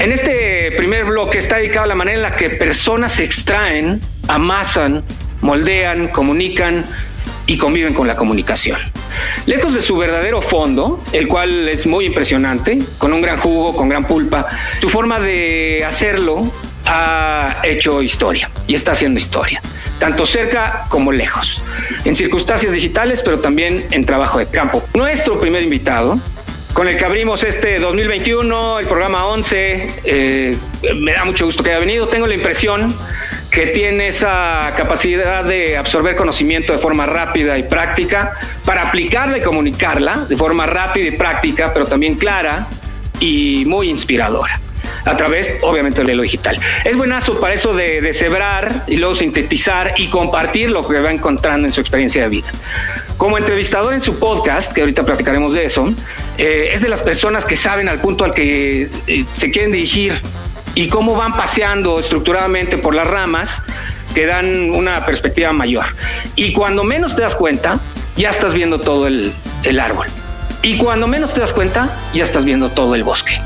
[0.00, 4.00] En este primer bloque está dedicado a la manera en la que personas se extraen,
[4.28, 5.04] amasan,
[5.42, 6.86] moldean, comunican
[7.44, 8.78] y conviven con la comunicación.
[9.44, 13.90] Lejos de su verdadero fondo, el cual es muy impresionante, con un gran jugo, con
[13.90, 14.46] gran pulpa,
[14.80, 16.50] su forma de hacerlo
[16.86, 19.60] ha hecho historia y está haciendo historia,
[19.98, 21.62] tanto cerca como lejos,
[22.06, 24.82] en circunstancias digitales, pero también en trabajo de campo.
[24.94, 26.18] Nuestro primer invitado
[26.72, 29.94] con el que abrimos este 2021, el programa 11.
[30.04, 30.56] Eh,
[30.96, 32.08] me da mucho gusto que haya venido.
[32.08, 32.94] Tengo la impresión
[33.50, 38.32] que tiene esa capacidad de absorber conocimiento de forma rápida y práctica
[38.64, 42.68] para aplicarla y comunicarla de forma rápida y práctica, pero también clara
[43.18, 44.60] y muy inspiradora
[45.04, 46.58] a través, obviamente, de lo digital.
[46.84, 51.10] Es buenazo para eso de, de cebrar y luego sintetizar y compartir lo que va
[51.10, 52.48] encontrando en su experiencia de vida.
[53.16, 55.92] Como entrevistador en su podcast, que ahorita platicaremos de eso,
[56.40, 60.22] eh, es de las personas que saben al punto al que eh, se quieren dirigir
[60.74, 63.62] y cómo van paseando estructuradamente por las ramas
[64.14, 65.84] que dan una perspectiva mayor.
[66.36, 67.78] Y cuando menos te das cuenta,
[68.16, 69.34] ya estás viendo todo el,
[69.64, 70.06] el árbol.
[70.62, 73.38] Y cuando menos te das cuenta, ya estás viendo todo el bosque.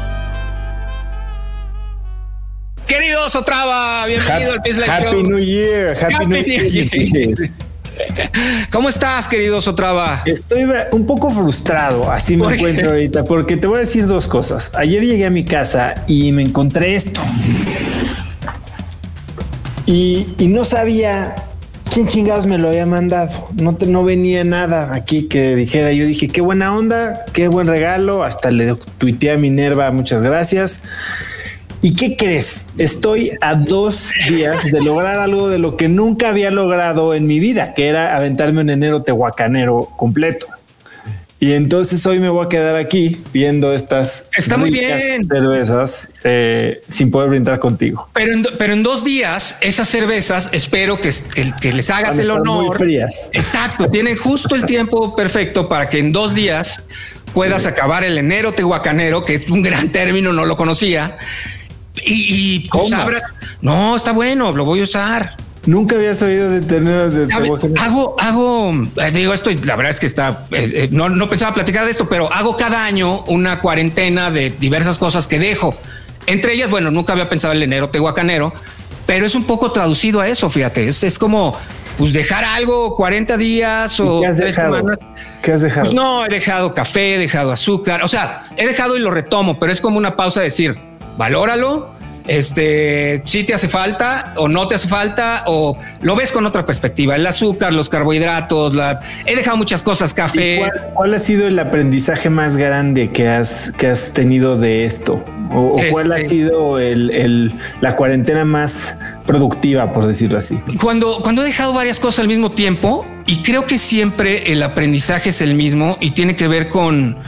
[2.86, 7.36] Querido Sotrava, bienvenido al Peace Life Happy New Year, Happy, Happy New New Year.
[7.36, 7.50] Year.
[8.73, 10.23] ¿Cómo estás, querido Sotrava?
[10.27, 14.70] Estoy un poco frustrado, así me encuentro ahorita, porque te voy a decir dos cosas.
[14.75, 17.20] Ayer llegué a mi casa y me encontré esto.
[19.87, 21.34] Y, y no sabía
[21.92, 23.48] quién chingados me lo había mandado.
[23.61, 25.92] No, te- no venía nada aquí que dijera.
[25.92, 28.25] Yo dije, qué buena onda, qué buen regalo.
[28.25, 30.81] Hasta le tuiteé a Minerva, muchas gracias.
[31.84, 32.64] ¿Y qué crees?
[32.78, 37.41] Estoy a dos días de lograr algo de lo que nunca había logrado en mi
[37.41, 40.46] vida, que era aventarme un enero tehuacanero completo.
[41.41, 45.26] Y entonces hoy me voy a quedar aquí viendo estas Está muy bien.
[45.26, 48.09] cervezas eh, sin poder brindar contigo.
[48.14, 52.30] Pero en, pero en dos días, esas cervezas, espero que, que- que les hagas el
[52.30, 52.78] estar muy honor.
[52.78, 53.28] frías.
[53.34, 56.82] Exacto, tienen justo el tiempo perfecto para que en dos días
[57.34, 61.19] puedas acabar el enero tehuacanero, que es un gran término, no lo conocía.
[62.05, 62.91] Y, y pues.
[63.60, 65.37] No, está bueno, lo voy a usar.
[65.66, 67.32] Nunca habías oído de tener de.
[67.78, 68.72] Hago, hago,
[69.03, 71.91] eh, digo, esto, la verdad es que está, eh, eh, no, no pensaba platicar de
[71.91, 75.75] esto, pero hago cada año una cuarentena de diversas cosas que dejo.
[76.27, 78.53] Entre ellas, bueno, nunca había pensado el enero tehuacanero,
[79.06, 81.56] pero es un poco traducido a eso, fíjate, es, es como,
[81.97, 84.77] pues dejar algo 40 días o ¿Y ¿Qué has tres dejado?
[84.77, 84.99] semanas.
[85.43, 85.84] ¿Qué has dejado?
[85.84, 89.59] Pues no, he dejado café, he dejado azúcar, o sea, he dejado y lo retomo,
[89.59, 90.78] pero es como una pausa de decir,
[91.16, 91.92] valóralo,
[92.26, 96.64] este, si te hace falta o no te hace falta o lo ves con otra
[96.64, 100.56] perspectiva, el azúcar, los carbohidratos, la, he dejado muchas cosas, ¿Y café.
[100.58, 105.22] ¿Cuál, cuál ha sido el aprendizaje más grande que has, que has tenido de esto?
[105.53, 110.58] ¿O, cuál ha Este- sido el, el- la cuarentena más productiva, por decirlo así?
[110.80, 115.28] Cuando, cuando he dejado varias cosas al mismo tiempo, y creo que siempre el aprendizaje
[115.28, 117.19] es el mismo y tiene que ver con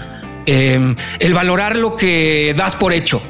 [0.46, 3.20] eh, el valorar lo que das por hecho.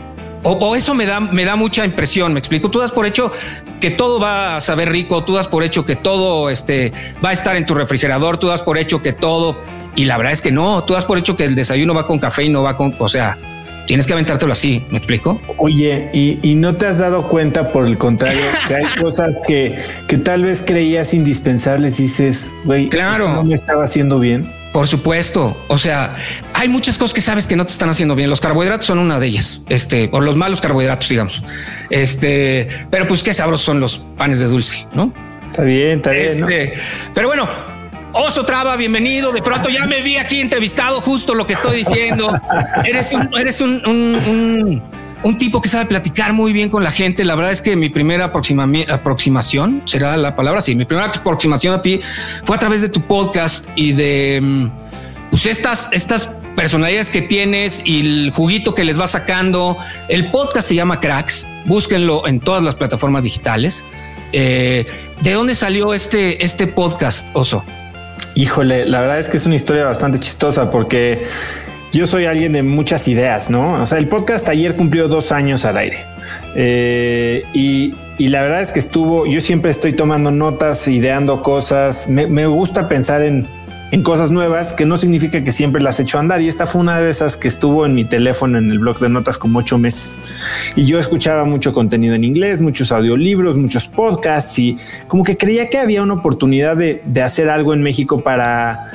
[0.46, 2.70] O, o eso me da, me da mucha impresión, me explico.
[2.70, 3.32] Tú das por hecho
[3.80, 6.92] que todo va a saber rico, tú das por hecho que todo este,
[7.24, 9.60] va a estar en tu refrigerador, tú das por hecho que todo,
[9.96, 12.18] y la verdad es que no, tú das por hecho que el desayuno va con
[12.18, 13.36] café y no va con, o sea,
[13.86, 15.40] tienes que aventártelo así, ¿me explico?
[15.58, 19.78] Oye, y, y no te has dado cuenta, por el contrario, que hay cosas que,
[20.08, 23.28] que tal vez creías indispensables y dices, güey, Claro.
[23.28, 24.50] no me estaba haciendo bien.
[24.72, 25.56] Por supuesto.
[25.68, 26.16] O sea,
[26.58, 28.30] hay muchas cosas que sabes que no te están haciendo bien.
[28.30, 29.60] Los carbohidratos son una de ellas.
[29.68, 31.42] Este, o los malos carbohidratos, digamos.
[31.90, 35.12] Este, pero pues qué sabrosos son los panes de dulce, ¿no?
[35.50, 36.40] Está bien, está bien.
[36.40, 36.48] ¿no?
[36.48, 36.72] Este,
[37.14, 37.48] pero bueno,
[38.12, 39.32] Oso Traba, bienvenido.
[39.32, 42.34] De pronto ya me vi aquí entrevistado justo lo que estoy diciendo.
[42.84, 44.82] Eres un, eres un, un- un-
[45.22, 47.24] un tipo que sabe platicar muy bien con la gente.
[47.24, 51.74] La verdad es que mi primera aproxima- aproximación, será la palabra, sí, mi primera aproximación
[51.74, 52.00] a ti
[52.44, 54.66] fue a través de tu podcast y de mm,
[55.30, 56.26] pues estas, estas
[56.56, 59.78] personalidades que tienes y el juguito que les va sacando.
[60.08, 61.46] El podcast se llama Cracks.
[61.66, 63.84] Búsquenlo en todas las plataformas digitales.
[64.32, 64.86] Eh,
[65.20, 67.64] ¿De dónde salió este, este podcast, Oso?
[68.34, 71.26] Híjole, la verdad es que es una historia bastante chistosa porque
[71.92, 73.82] yo soy alguien de muchas ideas, ¿no?
[73.82, 76.04] O sea, el podcast ayer cumplió dos años al aire.
[76.54, 82.08] Eh, y, y la verdad es que estuvo, yo siempre estoy tomando notas, ideando cosas,
[82.08, 83.46] me, me gusta pensar en,
[83.92, 86.40] en cosas nuevas, que no significa que siempre las he hecho andar.
[86.40, 89.08] Y esta fue una de esas que estuvo en mi teléfono en el blog de
[89.08, 90.18] notas como ocho meses.
[90.74, 95.68] Y yo escuchaba mucho contenido en inglés, muchos audiolibros, muchos podcasts y como que creía
[95.68, 98.90] que había una oportunidad de, de hacer algo en México para,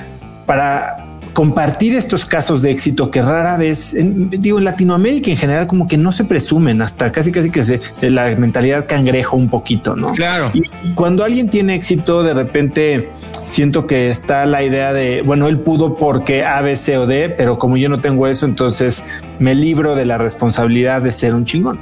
[0.46, 5.88] para compartir estos casos de éxito que rara vez, digo, en Latinoamérica en general como
[5.88, 9.96] que no se presumen, hasta casi casi que se de la mentalidad cangrejo un poquito,
[9.96, 10.12] ¿no?
[10.14, 10.52] Claro.
[10.54, 10.64] Y,
[10.94, 13.10] cuando alguien tiene éxito, de repente
[13.46, 17.30] siento que está la idea de, bueno, él pudo porque A, B, C o D,
[17.30, 19.04] pero como yo no tengo eso, entonces
[19.40, 21.80] me libro de la responsabilidad de ser un chingón.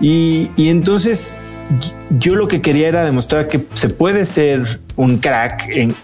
[0.00, 1.34] Y, y entonces
[2.10, 5.94] yo lo que quería era demostrar que se puede ser un crack, en,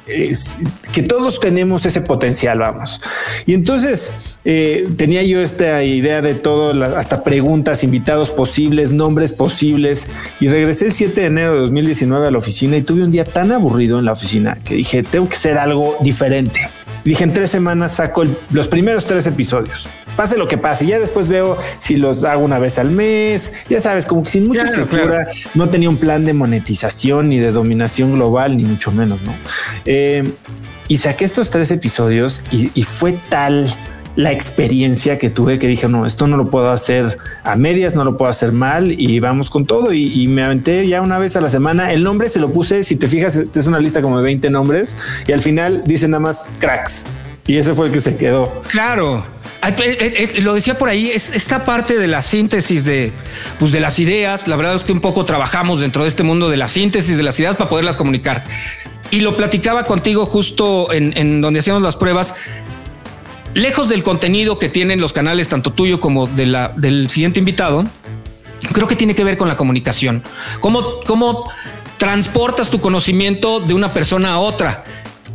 [0.92, 3.00] que todos tenemos ese potencial, vamos.
[3.44, 4.12] Y entonces
[4.44, 10.06] eh, tenía yo esta idea de todo, hasta preguntas, invitados posibles, nombres posibles,
[10.40, 13.24] y regresé el 7 de enero de 2019 a la oficina y tuve un día
[13.24, 16.60] tan aburrido en la oficina que dije, tengo que hacer algo diferente.
[17.04, 20.86] dije, en tres semanas saco los primeros tres episodios pase lo que pase.
[20.86, 23.52] Ya después veo si los hago una vez al mes.
[23.68, 27.52] Ya sabes, como que sin mucha estructura, no tenía un plan de monetización ni de
[27.52, 29.34] dominación global, ni mucho menos, ¿no?
[29.84, 30.24] Eh,
[30.88, 33.72] y saqué estos tres episodios y, fue tal
[34.14, 38.04] la experiencia que tuve que dije, no, esto no lo puedo hacer a medias, no
[38.04, 39.92] lo puedo hacer mal y vamos con todo.
[39.92, 41.92] Y, y, me aventé ya una vez a la semana.
[41.92, 44.96] El nombre se lo puse, si te fijas, es una lista como de 20 nombres
[45.26, 47.04] y al final dice nada más cracks.
[47.46, 48.62] Y ese fue el que se quedó.
[48.68, 49.24] Claro.
[49.68, 53.12] Eh, eh, lo decía por ahí, es esta parte de la síntesis de,
[53.58, 54.48] pues de las ideas.
[54.48, 57.22] La verdad es que un poco trabajamos dentro de este mundo de la síntesis de
[57.22, 58.44] las ideas para poderlas comunicar.
[59.10, 62.34] Y lo platicaba contigo justo en, donde hacíamos las pruebas.
[63.54, 67.84] Lejos del contenido que tienen los canales, tanto tuyo como del siguiente invitado,
[68.72, 70.22] creo que tiene que ver con la comunicación.
[70.60, 71.50] Cómo, cómo
[71.96, 74.84] transportas tu conocimiento de una persona a otra.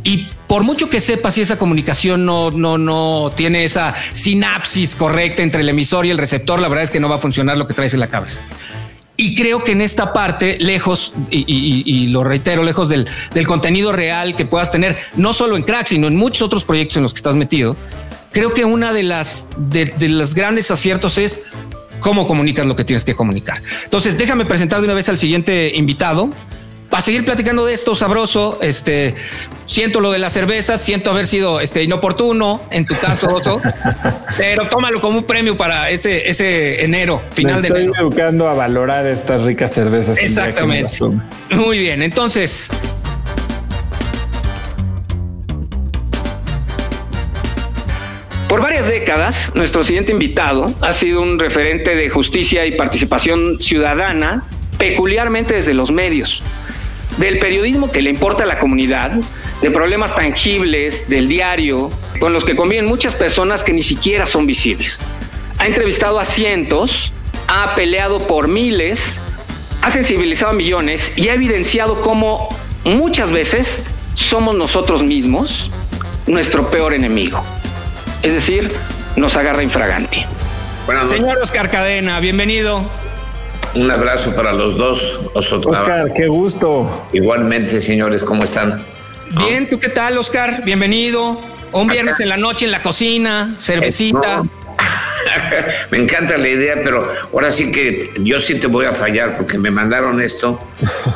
[0.04, 5.42] Y por mucho que sepas si esa comunicación no, no, no tiene esa sinapsis correcta
[5.42, 7.66] entre el emisor y el receptor, la verdad es que no va a funcionar lo
[7.66, 8.42] que traes en la cabeza.
[9.16, 13.08] Y creo que en esta parte, lejos, y, lo reitero, lejos del,
[13.46, 17.04] contenido real que puedas tener, no solo en Crack, sino en muchos otros proyectos en
[17.04, 17.74] los que estás metido,
[18.30, 21.40] creo que una de las de, de grandes aciertos es
[22.00, 23.62] cómo comunicas lo que tienes que comunicar.
[23.84, 26.28] Entonces, déjame presentar de una vez al siguiente invitado
[26.92, 29.14] para seguir platicando de esto sabroso, este,
[29.64, 33.62] siento lo de las cervezas, siento haber sido este, inoportuno en tu caso, Oso,
[34.36, 37.92] pero tómalo como un premio para ese, ese enero, final Me de enero.
[37.92, 40.18] Estoy educando a valorar estas ricas cervezas.
[40.18, 40.98] Exactamente.
[41.48, 42.68] Muy bien, entonces...
[48.50, 54.44] Por varias décadas, nuestro siguiente invitado ha sido un referente de justicia y participación ciudadana,
[54.76, 56.42] peculiarmente desde los medios
[57.18, 59.12] del periodismo que le importa a la comunidad,
[59.60, 64.46] de problemas tangibles del diario, con los que conviven muchas personas que ni siquiera son
[64.46, 65.00] visibles.
[65.58, 67.12] Ha entrevistado a cientos,
[67.46, 69.00] ha peleado por miles,
[69.82, 72.48] ha sensibilizado a millones y ha evidenciado cómo
[72.84, 73.78] muchas veces
[74.14, 75.70] somos nosotros mismos
[76.26, 77.42] nuestro peor enemigo.
[78.22, 78.72] Es decir,
[79.16, 80.24] nos agarra infraganti.
[81.06, 83.01] Señor Oscar Cadena, bienvenido.
[83.74, 85.20] Un abrazo para los dos.
[85.34, 87.06] Oscar, qué gusto.
[87.12, 88.84] Igualmente, señores, ¿cómo están?
[89.30, 90.62] Bien, ¿tú qué tal, Oscar?
[90.64, 91.40] Bienvenido.
[91.72, 94.42] Un viernes en la noche en la cocina, cervecita.
[95.90, 99.56] me encanta la idea, pero ahora sí que yo sí te voy a fallar porque
[99.56, 100.60] me mandaron esto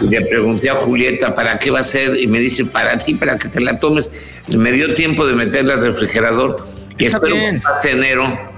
[0.01, 3.15] y le pregunté a Julieta para qué va a ser y me dice para ti,
[3.15, 4.11] para que te la tomes.
[4.57, 8.56] Me dio tiempo de meterla al refrigerador y espero que pase enero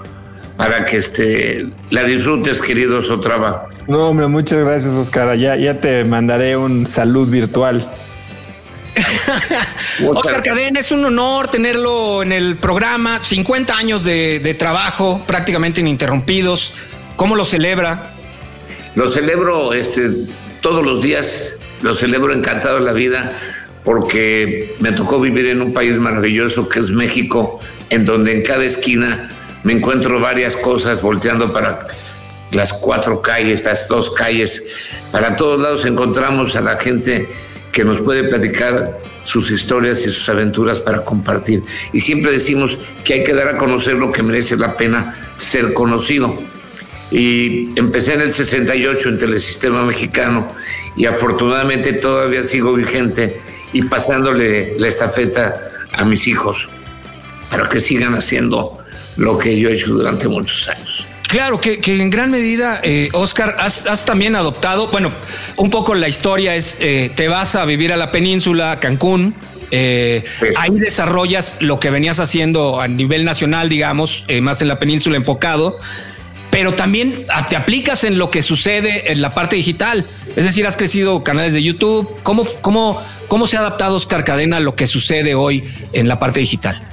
[0.59, 3.69] para que este, la disfrutes, querido Sotrava.
[3.87, 5.39] No, hombre, muchas gracias, Oscar.
[5.39, 7.89] Ya, ya te mandaré un salud virtual.
[10.05, 13.23] Oscar Cadena, es un honor tenerlo en el programa.
[13.23, 16.75] 50 años de, trabajo, prácticamente ininterrumpidos.
[17.15, 18.15] ¿Cómo lo celebra?
[18.97, 20.11] Lo celebro este,
[20.61, 23.33] todos los días, lo celebro encantado de la vida,
[23.85, 27.61] porque me tocó vivir en un país maravilloso que es México,
[27.91, 29.31] en donde en cada esquina
[29.65, 31.89] me encuentro varias cosas volteando para
[32.53, 34.63] las cuatro calles, estas dos calles.
[35.13, 37.29] Para todos lados encontramos a la gente
[37.73, 41.63] que nos puede platicar sus historias y sus aventuras para compartir.
[41.93, 45.75] Y siempre decimos que hay que dar a conocer lo que merece la pena ser
[45.75, 46.39] conocido.
[47.11, 50.51] Y empecé en el 68 en Telesistema Mexicano
[50.97, 53.41] y afortunadamente todavía sigo vigente
[53.73, 56.69] y pasándole la estafeta a mis hijos
[57.51, 58.79] para que sigan haciendo
[59.19, 61.07] lo que yo he hecho durante muchos años.
[61.29, 65.13] Claro, que, en gran medida, eh, Oscar, has, también adoptado, bueno,
[65.57, 69.35] un poco la historia es, eh, te vas a vivir a la península, a Cancún,
[69.71, 74.79] eh, pues ahí desarrollas lo que venías haciendo a nivel nacional, digamos, más en la
[74.79, 75.77] península enfocado,
[76.51, 77.13] pero también
[77.51, 80.07] te aplicas en lo que sucede en la parte digital.
[80.35, 82.09] Es decir, has crecido canales de YouTube.
[82.23, 86.19] ¿Cómo, cómo, cómo se ha adaptado Oscar Cadena a lo que sucede hoy en la
[86.19, 86.89] parte digital?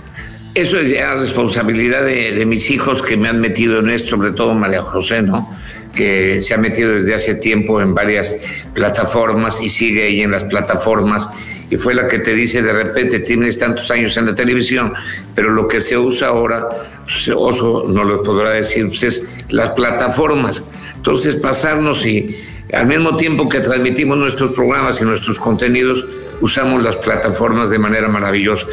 [0.56, 4.54] Eso es ya responsabilidad de, mis hijos que me han metido en esto, sobre todo
[4.54, 5.54] María José, ¿no?
[5.94, 8.38] Que se ha metido desde hace tiempo en varias
[8.74, 11.28] plataformas y sigue ahí en las plataformas
[11.70, 14.94] y fue la que te dice de repente tienes tantos años en la televisión,
[15.34, 16.70] pero lo que se usa ahora,
[17.04, 20.64] pues, Oso no lo podrá decir, pues es las plataformas.
[20.96, 22.38] Entonces pasarnos y
[22.72, 26.06] al mismo tiempo que transmitimos nuestros programas y nuestros contenidos,
[26.40, 28.68] usamos las plataformas de manera maravillosa.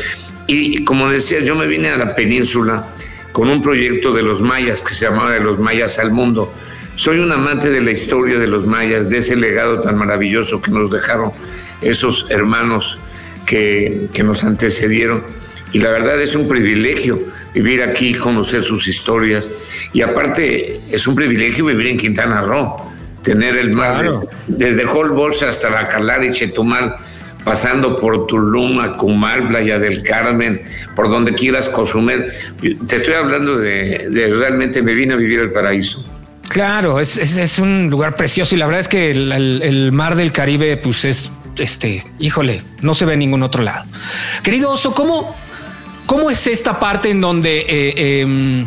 [0.47, 2.87] Y como decía, yo me vine a la península
[3.33, 6.53] con un proyecto de los mayas que se llamaba De los mayas al mundo.
[6.95, 10.71] Soy un amante de la historia de los mayas, de ese legado tan maravilloso que
[10.71, 11.33] nos dejaron
[11.81, 12.99] esos hermanos
[13.47, 15.25] que, que nos antecedieron.
[15.73, 17.19] Y la verdad es un privilegio
[17.55, 19.51] vivir aquí, conocer sus historias.
[19.93, 24.11] Y aparte es un privilegio vivir en Quintana Roo, tener el mar
[24.47, 26.97] desde Holbox hasta Bacalar y Chetumal
[27.45, 30.63] pasando por Tulum, Acumal, Playa del Carmen,
[30.95, 32.33] por donde quieras consumir.
[32.87, 34.09] Te estoy hablando de,
[34.39, 36.05] realmente me vine a vivir el paraíso.
[36.49, 40.77] Claro, es, es, un lugar precioso y la verdad es que el, mar del Caribe,
[40.77, 43.87] pues es, este, híjole, no se ve en ningún otro lado.
[44.43, 45.35] Querido Oso, ¿cómo,
[46.07, 47.61] cómo es esta parte en donde...
[47.69, 48.67] Eh, em,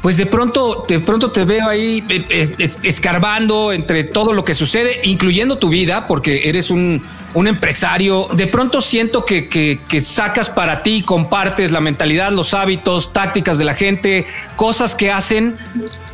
[0.00, 2.48] pues de pronto, de pronto te veo ahí eh,
[2.84, 7.02] escarbando entre todo lo que sucede, incluyendo tu vida, porque eres un,
[7.34, 13.12] un empresario, de pronto siento que, que, sacas para ti, compartes la mentalidad, los hábitos,
[13.12, 15.58] tácticas de la gente, cosas que hacen,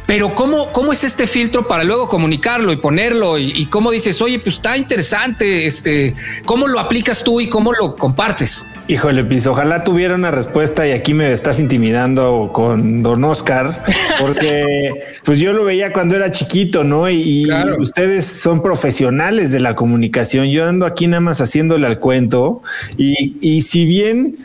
[0.07, 3.39] pero ¿cómo, cómo es este filtro para luego comunicarlo y ponerlo?
[3.39, 7.73] Y, y, cómo dices, oye, pues está interesante, este, ¿cómo lo aplicas tú y cómo
[7.73, 8.67] lo compartes?
[8.87, 13.83] Híjole, pues ojalá tuviera una respuesta y aquí me estás intimidando con don Oscar,
[14.21, 14.93] porque
[15.25, 17.09] pues yo lo veía cuando era chiquito, ¿no?
[17.09, 20.49] Y, ustedes son profesionales de la comunicación.
[20.51, 22.63] Yo ando aquí nada más haciéndole al cuento
[22.99, 24.37] y, y si bien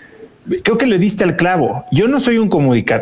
[0.63, 1.86] creo que le diste al clavo.
[1.91, 2.50] Yo no soy un,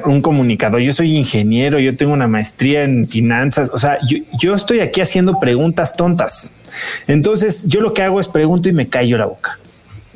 [0.05, 4.55] un comunicador, yo soy ingeniero, yo tengo una maestría en finanzas, o sea, yo, yo
[4.55, 6.51] estoy aquí haciendo preguntas tontas.
[7.07, 9.57] Entonces yo lo que hago es pregunto y me callo la boca.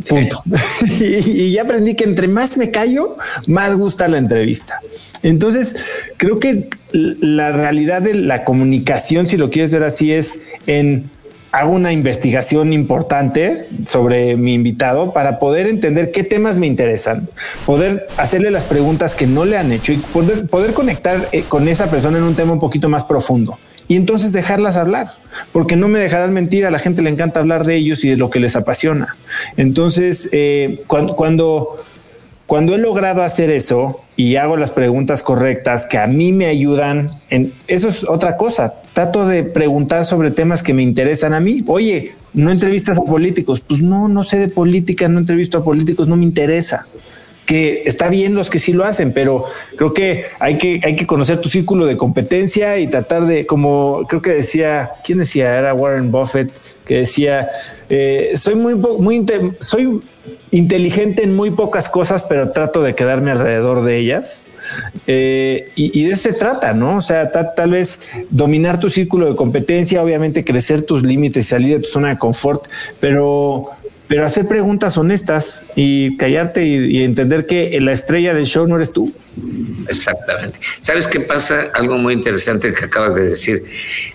[0.07, 0.43] Punto.
[0.99, 4.79] y, ya aprendí que entre más me callo, más gusta la entrevista.
[5.23, 5.75] Entonces,
[6.17, 11.09] creo que la realidad de la comunicación, si lo quieres ver así, es en
[11.51, 17.29] hago una investigación importante sobre mi invitado para poder entender qué temas me interesan,
[17.65, 21.67] poder hacerle las preguntas que no le han hecho y poder, poder conectar eh, con
[21.67, 23.57] esa persona en un tema un poquito más profundo
[23.91, 25.15] y entonces dejarlas hablar,
[25.51, 28.15] porque no me dejarán mentir, a la gente le encanta hablar de ellos y de
[28.15, 29.17] lo que les apasiona.
[29.57, 31.83] Entonces, eh, cuando, cuando,
[32.59, 37.53] he logrado hacer eso y hago las preguntas correctas que a mí me ayudan, en,
[37.67, 38.75] eso es otra cosa.
[38.93, 41.63] Trato de preguntar sobre temas que me interesan a mí.
[41.67, 43.61] Oye, no entrevistas a políticos.
[43.61, 46.85] Pues no, no sé de política, no entrevisto a políticos, no me interesa
[47.45, 49.43] que está bien los que sí lo hacen, pero
[49.75, 54.05] creo que hay que, hay que conocer tu círculo de competencia y tratar de, como
[54.07, 55.57] creo que decía, ¿quién decía?
[55.57, 56.49] Era Warren Buffett,
[56.85, 57.49] que decía,
[57.89, 59.25] eh, soy muy, muy,
[59.59, 59.99] soy
[60.51, 64.43] inteligente en muy pocas cosas, pero trato de quedarme alrededor de ellas.
[65.07, 66.97] Eh, y, de eso se trata, ¿no?
[66.97, 67.99] O sea, tal vez
[68.29, 72.67] dominar tu círculo de competencia, obviamente crecer tus límites, salir de tu zona de confort,
[72.99, 73.71] pero
[74.11, 78.91] pero hacer preguntas honestas y callarte y, entender que la estrella del show no eres
[78.91, 79.13] tú.
[79.87, 80.59] Exactamente.
[80.81, 81.69] ¿Sabes qué pasa?
[81.73, 83.63] Algo muy interesante que acabas de decir,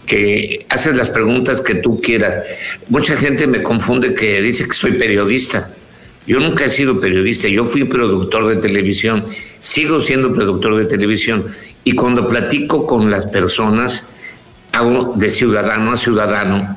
[0.05, 2.45] que haces las preguntas que tú quieras.
[2.91, 5.71] Mucha gente me confunde que dice que soy periodista.
[6.27, 9.27] Yo nunca he sido periodista, yo fui productor de televisión,
[9.61, 11.47] sigo siendo productor de televisión
[11.85, 14.09] y cuando platico con las personas,
[14.73, 16.77] hago de ciudadano a ciudadano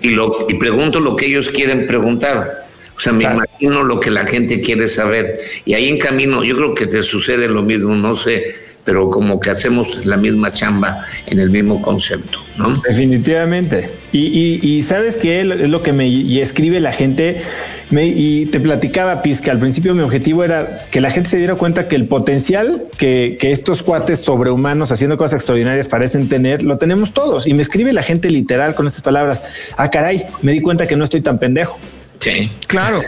[0.00, 2.66] y, lo, y pregunto lo que ellos quieren preguntar.
[2.96, 5.38] O sea, me imagino lo que la gente quiere saber.
[5.64, 9.38] Y ahí en camino, yo creo que te sucede lo mismo, no sé, pero como
[9.38, 12.72] que hacemos la misma chamba en el mismo concepto, ¿no?
[12.88, 13.90] Definitivamente.
[14.12, 17.42] Y, y, sabes que es lo que me escribe la gente.
[17.90, 21.38] Me, y te platicaba, Piz, que al principio mi objetivo era que la gente se
[21.38, 26.62] diera cuenta que el potencial que, que estos cuates sobrehumanos haciendo cosas extraordinarias parecen tener,
[26.62, 27.46] lo tenemos todos.
[27.46, 29.42] Y me escribe la gente literal con estas palabras.
[29.76, 31.78] Ah, caray, me di cuenta que no estoy tan pendejo.
[32.20, 33.00] Sí, claro.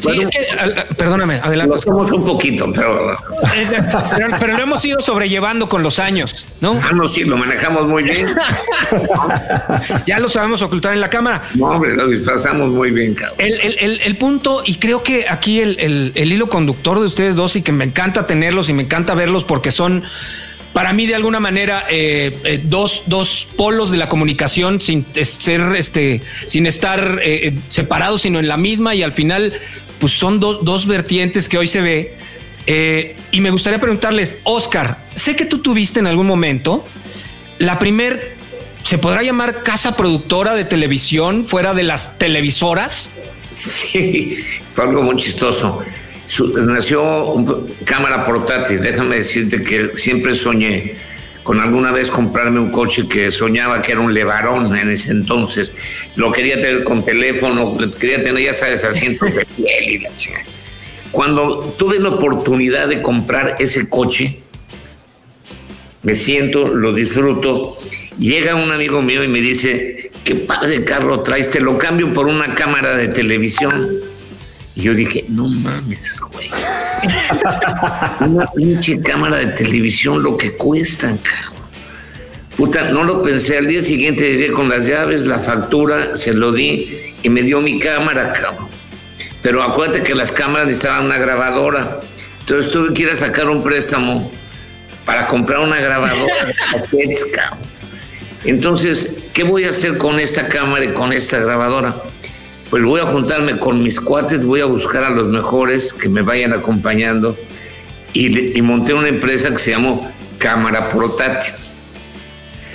[0.00, 0.46] Sí, es que,
[0.96, 1.76] perdóname, adelante.
[1.76, 3.16] Lo somos un poquito, pero...
[4.38, 4.56] pero...
[4.56, 6.78] lo hemos ido sobrellevando con los años, ¿no?
[6.82, 8.34] Ah, no, sí, lo manejamos muy bien.
[10.06, 11.48] ya lo sabemos ocultar en la cámara.
[11.54, 13.36] No, hombre, lo disfrazamos muy bien, cabrón.
[13.38, 17.84] El, punto, y creo que aquí el hilo conductor de ustedes dos, y que me
[17.84, 20.04] encanta tenerlos y me encanta verlos porque son
[20.72, 25.60] para mí de alguna manera eh, eh, dos, dos, polos de la comunicación sin ser
[25.76, 29.52] este sin estar eh, separados sino en la misma y al final
[29.98, 32.16] pues son dos vertientes que hoy se ve
[33.30, 36.84] y me gustaría preguntarles, Oscar, sé que tú tuviste en algún momento
[37.58, 38.36] la primer,
[38.82, 43.08] ¿se podrá llamar casa productora de televisión fuera de las televisoras?
[43.52, 45.84] Sí, fue algo muy chistoso.
[46.40, 48.80] Nació una cámara portátil.
[48.80, 50.96] Déjame decirte que siempre soñé
[51.42, 55.72] con alguna vez comprarme un coche que soñaba que era un levarón en ese entonces.
[56.16, 60.10] Lo quería tener con teléfono, quería tener, ya sabes, asientos de piel y la
[61.10, 64.38] Cuando tuve la oportunidad de comprar ese coche,
[66.02, 67.78] me siento, lo disfruto.
[68.18, 71.50] Llega un amigo mío y me dice, ¿qué padre carro traes?
[71.50, 74.11] Te lo cambio por una cámara de televisión.
[74.74, 76.50] Y yo dije, no mames, güey.
[78.20, 81.62] Una pinche cámara de televisión, lo que cuestan, cabrón.
[82.56, 83.58] Puta, no lo pensé.
[83.58, 87.60] Al día siguiente llegué con las llaves, la factura, se lo di y me dio
[87.60, 88.68] mi cámara, cabrón.
[89.42, 92.00] Pero acuérdate que las cámaras necesitaban una grabadora.
[92.40, 94.30] Entonces tuve que ir a sacar un préstamo
[95.04, 96.52] para comprar una grabadora
[98.44, 102.11] Entonces, ¿qué voy a hacer con esta cámara y con esta grabadora?
[102.72, 106.22] Pues voy a juntarme con mis cuates, voy a buscar a los mejores que me
[106.22, 107.36] vayan acompañando
[108.14, 111.52] y, monté una empresa que se llamó Cámara Portátil.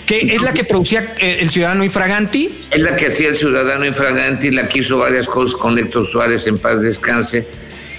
[0.05, 2.67] ¿Qué es la que producía eh, el Ciudadano Infraganti?
[2.69, 6.45] Es la que hacía el Ciudadano Infraganti, la que hizo varias cosas con Héctor Suárez
[6.45, 7.47] en paz descanse.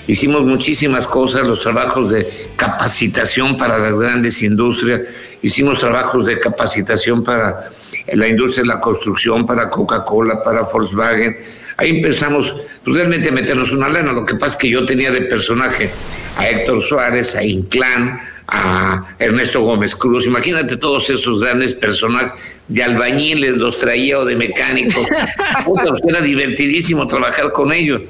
[0.06, 5.00] Hicimos muchísimas cosas, los trabajos de capacitación para las grandes industrias,
[5.42, 7.72] hicimos trabajos de capacitación para
[8.12, 12.52] la industria de la construcción, para Coca-Cola, para Volkswagen, Ahí empezamos
[12.84, 14.12] pues, realmente a meternos una lana.
[14.12, 15.90] Lo que pasa es que yo tenía de personaje
[16.36, 20.26] a Héctor Suárez, a Inclán, a Ernesto Gómez Cruz.
[20.26, 22.32] Imagínate todos esos grandes personajes
[22.66, 25.06] de albañiles, los traía o de mecánicos.
[26.08, 28.02] era divertidísimo trabajar con ellos.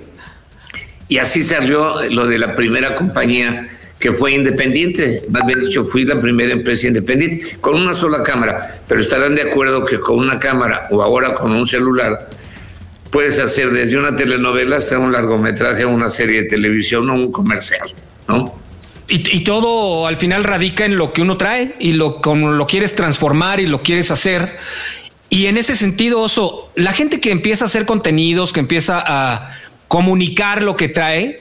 [1.09, 6.05] Y así salió lo de la primera compañía que fue independiente, más bien dicho, fui
[6.07, 10.39] la primera empresa independiente, con una sola cámara, pero estarán de acuerdo que con una
[10.39, 12.31] cámara o ahora con un celular
[13.11, 17.89] puedes hacer desde una telenovela hasta un largometraje, una serie de televisión o un comercial,
[18.29, 18.55] ¿no?
[19.11, 22.95] Y, todo al final radica en lo que uno trae y lo como lo quieres
[22.95, 24.59] transformar y lo quieres hacer.
[25.31, 29.53] Y en ese sentido, Oso, la gente que empieza a hacer contenidos, que empieza a
[29.89, 31.41] comunicar lo que trae,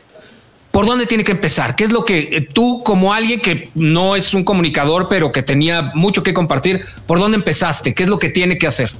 [0.71, 1.75] ¿por dónde tiene que empezar?
[1.75, 5.43] ¿Qué es lo que eh, tú, como alguien que no es un comunicador, pero que
[5.43, 7.93] tenía mucho que compartir, por dónde empezaste?
[7.93, 8.91] ¿Qué es lo que tiene que hacer?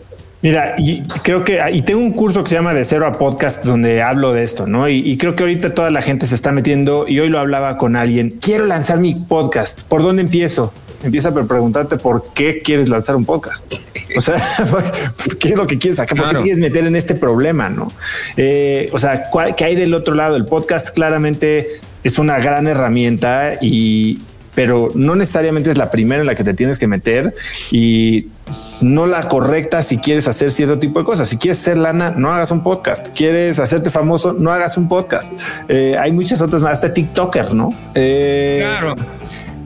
[0.41, 3.65] Mira, y creo que, y tengo un curso que se llama De Cero a Podcast
[3.65, 4.88] donde hablo de esto, ¿no?
[4.88, 7.95] Y, creo que ahorita toda la gente se está metiendo y hoy lo hablaba con
[7.95, 10.71] alguien, quiero lanzar mi podcast, ¿por dónde empiezo?
[11.04, 13.71] Empieza por preguntarte por qué quieres lanzar un podcast.
[14.15, 14.36] O sea,
[15.39, 16.17] ¿qué es lo que quieres sacar?
[16.17, 17.69] ¿Por qué quieres meter en este problema?
[17.69, 17.91] No?
[18.36, 20.36] Eh, o sea, ¿qué hay del otro lado?
[20.36, 24.19] El podcast claramente es una gran herramienta y,
[24.58, 27.36] pero no necesariamente es la primera en la que te tienes que meter
[27.70, 28.30] y
[28.82, 31.30] no la correcta si quieres hacer cierto tipo de cosas.
[31.30, 33.10] Si quieres ser lana, no hagas un podcast.
[33.15, 35.32] Quieres hacerte famoso, no hagas un podcast.
[35.67, 37.72] Eh, hay muchas otras más, hasta TikToker, ¿no?
[37.93, 38.96] Eh, claro.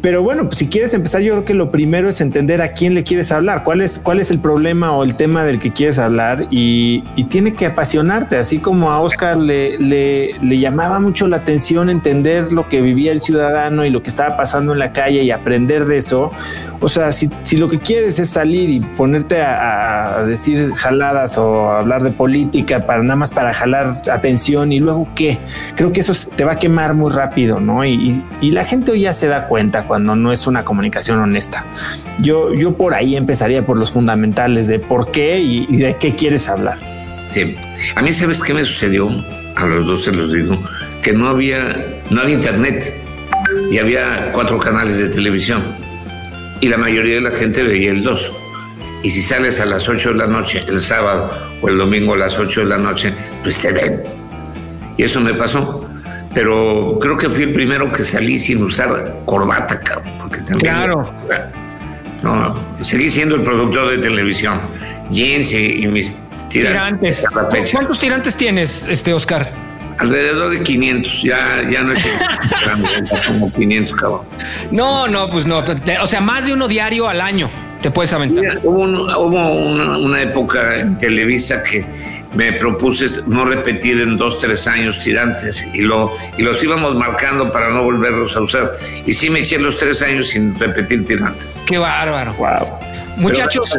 [0.01, 2.95] Pero bueno, pues si quieres empezar, yo creo que lo primero es entender a quién
[2.95, 5.99] le quieres hablar, cuál es, cuál es el problema o el tema del que quieres
[5.99, 11.37] hablar y, tiene que apasionarte, así como a Oscar le, le, le, llamaba mucho la
[11.37, 15.23] atención entender lo que vivía el ciudadano y lo que estaba pasando en la calle
[15.23, 16.31] y aprender de eso.
[16.81, 21.69] O sea, si, si lo que quieres es salir y ponerte a, decir jaladas o
[21.69, 25.37] hablar de política para nada más para jalar atención y luego qué,
[25.75, 27.85] creo que eso te va a quemar muy rápido, ¿no?
[27.85, 31.19] Y, y, y la gente hoy ya se da cuenta cuando no es una comunicación
[31.19, 31.65] honesta.
[32.19, 36.47] Yo, yo por ahí empezaría por los fundamentales de por qué y, de qué quieres
[36.47, 36.77] hablar.
[37.29, 37.57] Sí,
[37.93, 39.09] a mí sabes qué me sucedió,
[39.53, 40.57] a los dos se los digo,
[41.01, 42.95] que no había, no había internet
[43.69, 45.75] y había cuatro canales de televisión
[46.61, 48.31] y la mayoría de la gente veía el 2.
[49.03, 51.29] Y si sales a las 8 de la noche, el sábado
[51.61, 54.03] o el domingo a las 8 de la noche, pues te ven.
[54.95, 55.80] Y eso me pasó
[56.33, 58.89] pero creo que fui el primero que salí sin usar
[59.25, 60.13] corbata, cabrón.
[60.19, 61.13] Porque también, claro.
[62.23, 64.59] No, seguí siendo el productor de televisión.
[65.09, 66.15] Jeans y, mis
[66.49, 67.25] tirantes.
[67.71, 69.51] ¿Cuántos tirantes tienes, este Oscar?
[69.97, 72.03] Alrededor de 500, ya, ya no es
[73.27, 74.21] como 500, cabrón.
[74.71, 75.63] No, no, pues no.
[76.01, 78.59] O sea, más de uno diario al año te puedes aventar.
[78.63, 81.85] hubo, una, una época en Televisa que
[82.33, 87.51] me propuse no repetir en dos, tres años tirantes y, lo, y los íbamos marcando
[87.51, 88.73] para no volverlos a usar.
[89.05, 91.63] Y sí me eché los tres años sin repetir tirantes.
[91.67, 92.33] Qué bárbaro.
[92.33, 92.79] Wow.
[93.17, 93.69] Muchachos.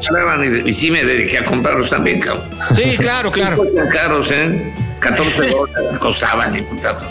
[0.67, 2.49] y, sí me dediqué a comprarlos también, cabrón.
[2.77, 3.63] Sí, claro, claro.
[3.91, 4.73] caros, ¿eh?
[5.01, 7.03] 14 dólares costaban, diputados.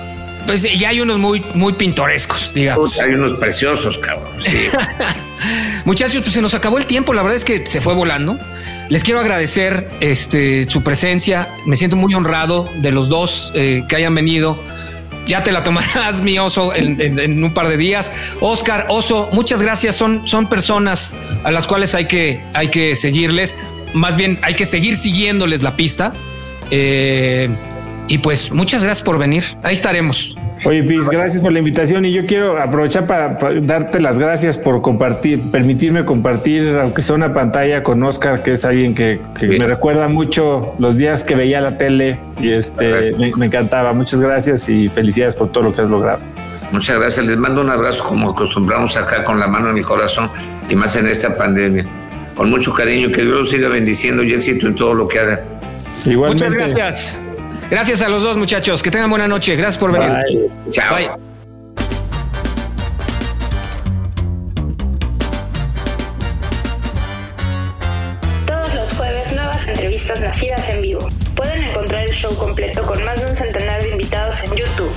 [0.45, 2.97] pues y hay unos muy, muy pintorescos, digamos.
[2.99, 4.31] Hay unos preciosos, cabrón.
[4.39, 4.69] Sí.
[5.85, 7.13] Muchachos, pues se nos acabó el tiempo.
[7.13, 8.39] La verdad es que se fue volando.
[8.91, 11.47] Les quiero agradecer este, su presencia.
[11.65, 14.61] Me siento muy honrado de los dos eh, que hayan venido.
[15.25, 18.11] Ya te la tomarás, mi oso, en, un par de días.
[18.41, 19.95] Oscar, oso, muchas gracias.
[19.95, 23.55] Son, son personas a las cuales hay que, hay que seguirles.
[23.93, 26.11] Más bien, hay que seguir siguiéndoles la pista.
[26.69, 27.47] Eh,
[28.09, 29.45] y pues muchas gracias por venir.
[29.63, 30.35] Ahí estaremos.
[30.63, 34.57] Oye, Piz, gracias por la invitación y yo quiero aprovechar para, para darte las gracias
[34.59, 39.65] por compartir, permitirme compartir, aunque sea una pantalla con Oscar, que es alguien que, me
[39.65, 43.93] recuerda mucho los días que veía la tele y este me, me encantaba.
[43.93, 46.19] Muchas gracias y felicidades por todo lo que has logrado.
[46.71, 47.25] Muchas gracias.
[47.25, 50.29] Les mando un abrazo como acostumbramos acá con la mano en el corazón
[50.69, 51.85] y más en esta pandemia.
[52.35, 55.43] Con mucho cariño, que Dios los siga bendiciendo y éxito en todo lo que haga.
[56.05, 56.45] Igualmente.
[56.45, 57.15] Muchas gracias.
[57.71, 58.83] Gracias a los dos muchachos.
[58.83, 59.55] Que tengan buena noche.
[59.55, 60.09] Gracias por venir.
[60.09, 60.51] Bye.
[60.71, 60.93] Chao.
[60.93, 61.09] Bye.
[68.45, 71.07] Todos los jueves nuevas entrevistas nacidas en vivo.
[71.33, 74.90] Pueden encontrar el show completo con más de un centenar de invitados en YouTube.